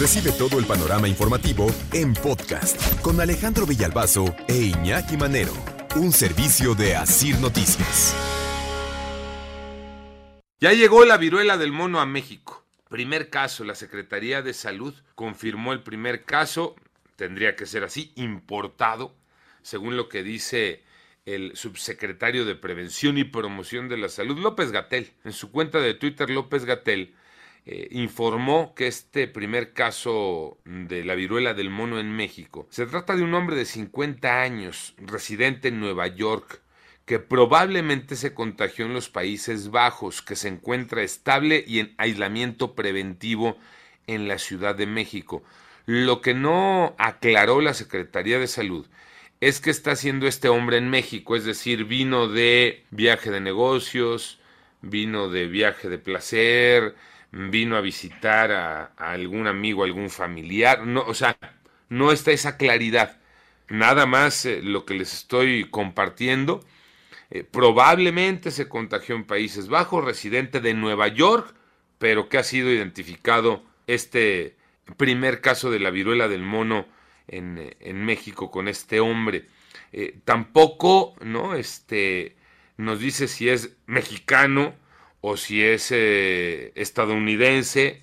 Recibe 0.00 0.32
todo 0.32 0.58
el 0.58 0.64
panorama 0.64 1.08
informativo 1.08 1.66
en 1.92 2.14
podcast 2.14 3.02
con 3.02 3.20
Alejandro 3.20 3.66
Villalbazo 3.66 4.34
e 4.48 4.56
Iñaki 4.56 5.18
Manero, 5.18 5.52
un 5.94 6.10
servicio 6.10 6.74
de 6.74 6.96
Asir 6.96 7.38
Noticias. 7.38 8.16
Ya 10.58 10.72
llegó 10.72 11.04
la 11.04 11.18
viruela 11.18 11.58
del 11.58 11.72
mono 11.72 12.00
a 12.00 12.06
México. 12.06 12.64
Primer 12.88 13.28
caso, 13.28 13.62
la 13.62 13.74
Secretaría 13.74 14.40
de 14.40 14.54
Salud 14.54 14.94
confirmó 15.14 15.74
el 15.74 15.82
primer 15.82 16.24
caso, 16.24 16.76
tendría 17.16 17.54
que 17.54 17.66
ser 17.66 17.84
así, 17.84 18.14
importado, 18.16 19.14
según 19.60 19.98
lo 19.98 20.08
que 20.08 20.22
dice 20.22 20.82
el 21.26 21.54
subsecretario 21.56 22.46
de 22.46 22.54
Prevención 22.54 23.18
y 23.18 23.24
Promoción 23.24 23.90
de 23.90 23.98
la 23.98 24.08
Salud, 24.08 24.38
López 24.38 24.72
Gatel. 24.72 25.12
En 25.24 25.34
su 25.34 25.50
cuenta 25.50 25.78
de 25.78 25.92
Twitter, 25.92 26.30
López 26.30 26.64
Gatel 26.64 27.14
eh, 27.66 27.88
informó 27.90 28.74
que 28.74 28.86
este 28.86 29.28
primer 29.28 29.72
caso 29.72 30.58
de 30.64 31.04
la 31.04 31.14
viruela 31.14 31.54
del 31.54 31.70
mono 31.70 32.00
en 32.00 32.10
México 32.10 32.66
se 32.70 32.86
trata 32.86 33.14
de 33.16 33.22
un 33.22 33.34
hombre 33.34 33.56
de 33.56 33.64
50 33.64 34.40
años, 34.40 34.94
residente 34.98 35.68
en 35.68 35.80
Nueva 35.80 36.06
York, 36.06 36.62
que 37.04 37.18
probablemente 37.18 38.16
se 38.16 38.34
contagió 38.34 38.86
en 38.86 38.94
los 38.94 39.08
Países 39.08 39.70
Bajos, 39.70 40.22
que 40.22 40.36
se 40.36 40.48
encuentra 40.48 41.02
estable 41.02 41.64
y 41.66 41.80
en 41.80 41.94
aislamiento 41.98 42.74
preventivo 42.74 43.58
en 44.06 44.28
la 44.28 44.38
Ciudad 44.38 44.74
de 44.74 44.86
México. 44.86 45.42
Lo 45.86 46.20
que 46.20 46.34
no 46.34 46.94
aclaró 46.98 47.60
la 47.60 47.74
Secretaría 47.74 48.38
de 48.38 48.46
Salud 48.46 48.86
es 49.40 49.60
que 49.60 49.70
está 49.70 49.92
haciendo 49.92 50.26
este 50.26 50.48
hombre 50.48 50.76
en 50.76 50.88
México, 50.88 51.34
es 51.34 51.44
decir, 51.44 51.84
vino 51.84 52.28
de 52.28 52.84
viaje 52.90 53.30
de 53.30 53.40
negocios, 53.40 54.38
vino 54.82 55.28
de 55.28 55.46
viaje 55.46 55.88
de 55.88 55.98
placer, 55.98 56.94
vino 57.32 57.76
a 57.76 57.80
visitar 57.80 58.52
a, 58.52 58.84
algún 58.96 59.46
amigo, 59.46 59.84
algún 59.84 60.10
familiar, 60.10 60.86
no, 60.86 61.02
o 61.02 61.14
sea, 61.14 61.36
no 61.88 62.12
está 62.12 62.32
esa 62.32 62.56
claridad. 62.56 63.18
Nada 63.68 64.06
más 64.06 64.46
eh, 64.46 64.60
lo 64.62 64.84
que 64.84 64.94
les 64.94 65.12
estoy 65.12 65.68
compartiendo. 65.70 66.64
Eh, 67.30 67.44
probablemente 67.44 68.50
se 68.50 68.68
contagió 68.68 69.14
en 69.14 69.24
Países 69.24 69.68
Bajos, 69.68 70.04
residente 70.04 70.60
de 70.60 70.74
Nueva 70.74 71.08
York, 71.08 71.54
pero 71.98 72.28
que 72.28 72.38
ha 72.38 72.44
sido 72.44 72.72
identificado 72.72 73.62
este 73.86 74.56
primer 74.96 75.40
caso 75.40 75.70
de 75.70 75.78
la 75.78 75.90
viruela 75.90 76.28
del 76.28 76.42
mono 76.42 76.86
en, 77.28 77.76
en 77.80 78.04
México 78.04 78.50
con 78.50 78.68
este 78.68 79.00
hombre. 79.00 79.46
Eh, 79.92 80.18
tampoco, 80.24 81.14
¿no? 81.20 81.54
Este, 81.54 82.36
nos 82.76 83.00
dice 83.00 83.28
si 83.28 83.48
es 83.48 83.76
mexicano 83.86 84.74
o 85.20 85.36
si 85.36 85.62
es 85.62 85.88
eh, 85.90 86.72
estadounidense 86.74 88.02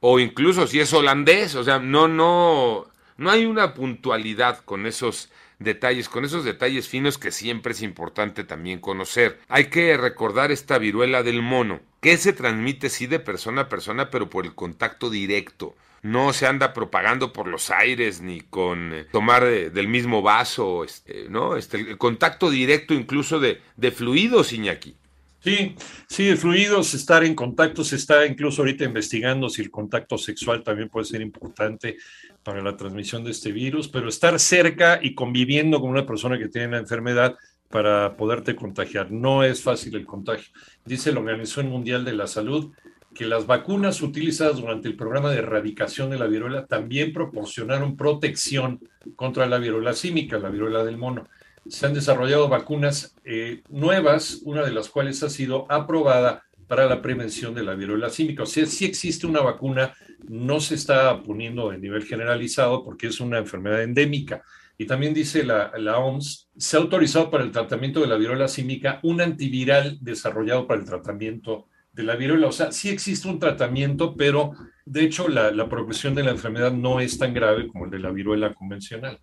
o 0.00 0.18
incluso 0.18 0.66
si 0.66 0.80
es 0.80 0.92
holandés, 0.92 1.54
o 1.54 1.64
sea, 1.64 1.78
no 1.78 2.08
no 2.08 2.86
no 3.16 3.30
hay 3.30 3.44
una 3.44 3.74
puntualidad 3.74 4.60
con 4.64 4.86
esos 4.86 5.30
detalles, 5.58 6.08
con 6.08 6.24
esos 6.24 6.44
detalles 6.44 6.88
finos 6.88 7.18
que 7.18 7.30
siempre 7.30 7.72
es 7.72 7.82
importante 7.82 8.44
también 8.44 8.80
conocer. 8.80 9.38
Hay 9.48 9.66
que 9.66 9.96
recordar 9.96 10.50
esta 10.50 10.78
viruela 10.78 11.22
del 11.22 11.42
mono, 11.42 11.80
que 12.00 12.16
se 12.16 12.32
transmite 12.32 12.88
sí 12.88 13.06
de 13.06 13.20
persona 13.20 13.62
a 13.62 13.68
persona, 13.68 14.10
pero 14.10 14.28
por 14.28 14.46
el 14.46 14.54
contacto 14.54 15.10
directo. 15.10 15.76
No 16.02 16.32
se 16.32 16.46
anda 16.46 16.72
propagando 16.72 17.34
por 17.34 17.46
los 17.46 17.70
aires 17.70 18.22
ni 18.22 18.40
con 18.40 18.94
eh, 18.94 19.04
tomar 19.12 19.44
del 19.44 19.86
mismo 19.86 20.22
vaso, 20.22 20.82
este, 20.82 21.26
¿no? 21.28 21.56
Este, 21.56 21.76
el 21.76 21.98
contacto 21.98 22.48
directo 22.48 22.94
incluso 22.94 23.38
de, 23.38 23.60
de 23.76 23.90
fluidos, 23.90 24.54
Iñaki. 24.54 24.96
Sí, 25.42 25.74
sí, 26.06 26.36
fluidos, 26.36 26.92
estar 26.92 27.24
en 27.24 27.34
contacto, 27.34 27.82
se 27.82 27.96
está 27.96 28.26
incluso 28.26 28.60
ahorita 28.60 28.84
investigando 28.84 29.48
si 29.48 29.62
el 29.62 29.70
contacto 29.70 30.18
sexual 30.18 30.62
también 30.62 30.90
puede 30.90 31.06
ser 31.06 31.22
importante 31.22 31.96
para 32.42 32.60
la 32.62 32.76
transmisión 32.76 33.24
de 33.24 33.30
este 33.30 33.50
virus, 33.50 33.88
pero 33.88 34.10
estar 34.10 34.38
cerca 34.38 35.00
y 35.02 35.14
conviviendo 35.14 35.80
con 35.80 35.88
una 35.88 36.04
persona 36.04 36.38
que 36.38 36.48
tiene 36.48 36.72
la 36.72 36.78
enfermedad 36.78 37.36
para 37.70 38.18
poderte 38.18 38.54
contagiar. 38.54 39.10
No 39.10 39.42
es 39.42 39.62
fácil 39.62 39.96
el 39.96 40.04
contagio. 40.04 40.52
Dice 40.84 41.10
la 41.10 41.20
Organización 41.20 41.70
Mundial 41.70 42.04
de 42.04 42.12
la 42.12 42.26
Salud 42.26 42.72
que 43.14 43.24
las 43.24 43.46
vacunas 43.46 44.02
utilizadas 44.02 44.56
durante 44.58 44.88
el 44.88 44.96
programa 44.96 45.30
de 45.30 45.38
erradicación 45.38 46.10
de 46.10 46.18
la 46.18 46.26
viruela 46.26 46.66
también 46.66 47.14
proporcionaron 47.14 47.96
protección 47.96 48.80
contra 49.16 49.46
la 49.46 49.56
viruela 49.56 49.94
símica, 49.94 50.38
la 50.38 50.50
viruela 50.50 50.84
del 50.84 50.98
mono 50.98 51.26
se 51.68 51.86
han 51.86 51.94
desarrollado 51.94 52.48
vacunas 52.48 53.14
eh, 53.24 53.62
nuevas, 53.68 54.40
una 54.44 54.62
de 54.62 54.72
las 54.72 54.88
cuales 54.88 55.22
ha 55.22 55.30
sido 55.30 55.66
aprobada 55.70 56.44
para 56.66 56.86
la 56.86 57.02
prevención 57.02 57.52
de 57.52 57.64
la 57.64 57.74
viruela 57.74 58.10
símica. 58.10 58.44
O 58.44 58.46
sea, 58.46 58.64
sí 58.64 58.84
existe 58.84 59.26
una 59.26 59.40
vacuna, 59.40 59.92
no 60.28 60.60
se 60.60 60.76
está 60.76 61.20
poniendo 61.22 61.70
de 61.70 61.78
nivel 61.78 62.04
generalizado 62.04 62.84
porque 62.84 63.08
es 63.08 63.20
una 63.20 63.38
enfermedad 63.38 63.82
endémica. 63.82 64.42
Y 64.78 64.86
también 64.86 65.12
dice 65.12 65.44
la, 65.44 65.98
OMS, 65.98 66.48
se 66.56 66.76
ha 66.76 66.80
autorizado 66.80 67.28
para 67.28 67.44
el 67.44 67.50
tratamiento 67.50 68.00
de 68.00 68.06
la 68.06 68.16
viruela 68.16 68.48
símica 68.48 69.00
un 69.02 69.20
antiviral 69.20 69.98
desarrollado 70.00 70.66
para 70.66 70.80
el 70.80 70.86
tratamiento 70.86 71.66
de 71.92 72.04
la 72.04 72.14
viruela. 72.16 72.46
O 72.46 72.52
sea, 72.52 72.72
sí 72.72 72.88
existe 72.88 73.28
un 73.28 73.38
tratamiento, 73.38 74.14
pero 74.16 74.52
de 74.86 75.02
hecho 75.02 75.28
la, 75.28 75.68
progresión 75.68 76.14
de 76.14 76.22
la 76.22 76.30
enfermedad 76.30 76.72
no 76.72 77.00
es 77.00 77.18
tan 77.18 77.34
grave 77.34 77.66
como 77.66 77.86
el 77.86 77.90
de 77.90 77.98
la 77.98 78.10
viruela 78.10 78.54
convencional. 78.54 79.18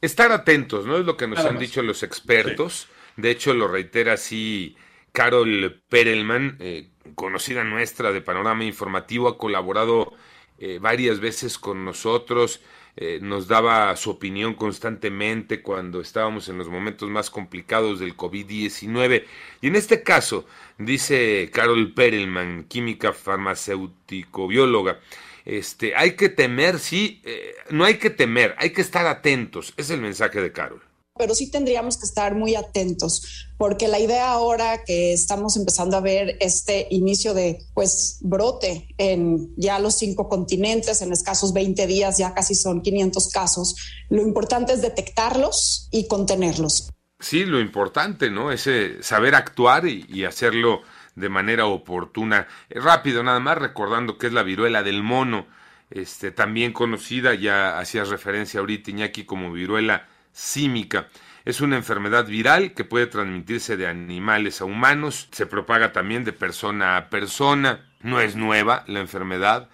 Estar 0.00 0.32
atentos, 0.32 0.86
¿no? 0.86 0.96
Es 0.96 1.04
lo 1.04 1.16
que 1.16 1.26
nos 1.26 1.40
han 1.40 1.58
dicho 1.58 1.82
los 1.82 2.02
expertos. 2.02 2.88
De 3.16 3.30
hecho, 3.30 3.52
lo 3.52 3.68
reitera 3.68 4.14
así 4.14 4.76
Carol 5.12 5.82
Perelman, 5.88 6.56
eh, 6.60 6.88
conocida 7.14 7.64
nuestra 7.64 8.12
de 8.12 8.22
Panorama 8.22 8.64
Informativo, 8.64 9.28
ha 9.28 9.38
colaborado 9.38 10.14
eh, 10.60 10.78
varias 10.80 11.20
veces 11.20 11.58
con 11.58 11.84
nosotros, 11.84 12.60
eh, 12.96 13.18
nos 13.22 13.48
daba 13.48 13.96
su 13.96 14.10
opinión 14.10 14.54
constantemente 14.54 15.62
cuando 15.62 16.00
estábamos 16.00 16.48
en 16.48 16.58
los 16.58 16.68
momentos 16.68 17.08
más 17.08 17.30
complicados 17.30 17.98
del 17.98 18.16
COVID-19. 18.16 19.24
Y 19.62 19.68
en 19.68 19.76
este 19.76 20.02
caso, 20.02 20.46
dice 20.76 21.50
Carol 21.52 21.94
Perelman, 21.94 22.64
química 22.64 23.12
farmacéutico-bióloga, 23.12 25.00
este, 25.44 25.96
hay 25.96 26.14
que 26.14 26.28
temer, 26.28 26.78
sí, 26.78 27.22
eh, 27.24 27.54
no 27.70 27.84
hay 27.84 27.94
que 27.94 28.10
temer, 28.10 28.54
hay 28.58 28.70
que 28.70 28.82
estar 28.82 29.06
atentos. 29.06 29.72
Es 29.76 29.90
el 29.90 30.00
mensaje 30.00 30.40
de 30.40 30.52
Carol. 30.52 30.82
Pero 31.20 31.34
sí 31.34 31.50
tendríamos 31.50 31.98
que 31.98 32.06
estar 32.06 32.34
muy 32.34 32.54
atentos, 32.54 33.46
porque 33.58 33.88
la 33.88 33.98
idea 33.98 34.32
ahora 34.32 34.84
que 34.84 35.12
estamos 35.12 35.58
empezando 35.58 35.98
a 35.98 36.00
ver 36.00 36.38
este 36.40 36.86
inicio 36.90 37.34
de 37.34 37.58
pues 37.74 38.16
brote 38.22 38.88
en 38.96 39.52
ya 39.58 39.78
los 39.78 39.98
cinco 39.98 40.30
continentes, 40.30 41.02
en 41.02 41.12
escasos 41.12 41.52
20 41.52 41.86
días 41.86 42.16
ya 42.16 42.32
casi 42.32 42.54
son 42.54 42.80
500 42.80 43.28
casos, 43.28 43.76
lo 44.08 44.22
importante 44.22 44.72
es 44.72 44.80
detectarlos 44.80 45.88
y 45.90 46.08
contenerlos. 46.08 46.88
Sí, 47.18 47.44
lo 47.44 47.60
importante, 47.60 48.30
¿no? 48.30 48.50
Es 48.50 48.66
saber 49.02 49.34
actuar 49.34 49.86
y 49.86 50.24
hacerlo 50.24 50.80
de 51.14 51.28
manera 51.28 51.66
oportuna. 51.66 52.48
Eh, 52.70 52.80
rápido, 52.80 53.22
nada 53.22 53.40
más 53.40 53.58
recordando 53.58 54.18
que 54.18 54.26
es 54.26 54.32
la 54.32 54.42
viruela 54.42 54.82
del 54.82 55.02
mono, 55.02 55.46
este, 55.90 56.30
también 56.30 56.72
conocida, 56.72 57.34
ya 57.34 57.78
hacías 57.78 58.08
referencia 58.08 58.60
ahorita 58.60 58.90
Iñaki 58.90 59.24
como 59.24 59.52
viruela 59.52 60.08
símica. 60.32 61.08
Es 61.44 61.60
una 61.60 61.76
enfermedad 61.76 62.26
viral 62.26 62.74
que 62.74 62.84
puede 62.84 63.06
transmitirse 63.06 63.76
de 63.76 63.86
animales 63.86 64.60
a 64.60 64.66
humanos, 64.66 65.28
se 65.32 65.46
propaga 65.46 65.92
también 65.92 66.24
de 66.24 66.32
persona 66.32 66.96
a 66.96 67.08
persona, 67.08 67.88
no 68.02 68.20
es 68.20 68.36
nueva 68.36 68.84
la 68.86 69.00
enfermedad, 69.00 69.68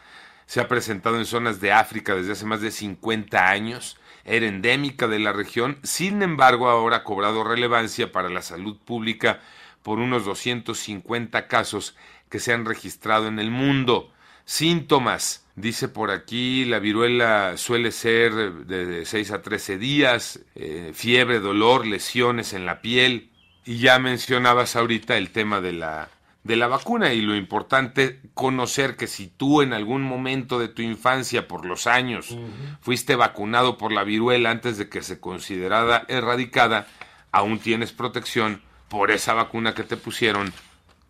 se 0.47 0.61
ha 0.61 0.69
presentado 0.69 1.19
en 1.19 1.27
zonas 1.27 1.61
de 1.61 1.73
África 1.73 2.15
desde 2.15 2.33
hace 2.33 2.47
más 2.47 2.61
de 2.61 2.71
50 2.71 3.51
años, 3.51 3.99
era 4.25 4.47
endémica 4.47 5.09
de 5.09 5.19
la 5.19 5.33
región, 5.33 5.79
sin 5.83 6.23
embargo 6.23 6.69
ahora 6.69 6.99
ha 6.99 7.05
cobrado 7.05 7.45
relevancia 7.45 8.13
para 8.13 8.29
la 8.29 8.43
salud 8.43 8.79
pública 8.79 9.41
por 9.83 9.99
unos 9.99 10.25
250 10.25 11.47
casos 11.49 11.97
que 12.29 12.41
se 12.41 12.53
han 12.53 12.65
registrado 12.65 13.29
en 13.29 13.39
el 13.39 13.51
mundo. 13.51 14.13
Síntomas. 14.47 15.45
Dice 15.57 15.89
por 15.89 16.11
aquí, 16.11 16.65
la 16.65 16.79
viruela 16.79 17.57
suele 17.57 17.91
ser 17.91 18.53
de 18.67 19.05
6 19.05 19.31
a 19.33 19.43
13 19.43 19.77
días, 19.77 20.41
eh, 20.55 20.93
fiebre, 20.95 21.41
dolor, 21.41 21.87
lesiones 21.87 22.53
en 22.53 22.65
la 22.65 22.81
piel. 22.81 23.31
Y 23.65 23.79
ya 23.79 23.99
mencionabas 23.99 24.77
ahorita 24.77 25.17
el 25.17 25.31
tema 25.31 25.61
de 25.61 25.73
la, 25.73 26.11
de 26.45 26.57
la 26.57 26.69
vacuna 26.69 27.13
y 27.13 27.23
lo 27.23 27.35
importante 27.35 28.21
conocer 28.35 28.97
que 28.97 29.09
si 29.09 29.27
tú 29.27 29.63
en 29.63 29.73
algún 29.73 30.03
momento 30.03 30.61
de 30.61 30.69
tu 30.69 30.83
infancia, 30.83 31.49
por 31.49 31.67
los 31.67 31.89
años, 31.89 32.37
fuiste 32.81 33.17
vacunado 33.17 33.77
por 33.77 33.91
la 33.91 34.05
viruela 34.05 34.51
antes 34.51 34.79
de 34.79 34.89
que 34.89 35.03
se 35.03 35.19
considerara 35.19 36.05
erradicada, 36.07 36.87
aún 37.33 37.59
tienes 37.59 37.93
protección 37.93 38.63
por 38.89 39.11
esa 39.11 39.35
vacuna 39.35 39.75
que 39.75 39.83
te 39.83 39.97
pusieron 39.97 40.53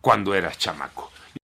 cuando 0.01 0.35
eras 0.35 0.57
chamaco. 0.57 1.13